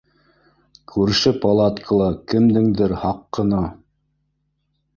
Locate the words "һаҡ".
3.05-3.23